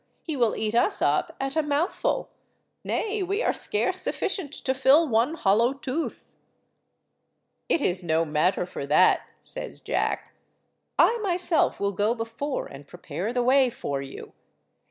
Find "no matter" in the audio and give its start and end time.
8.03-8.65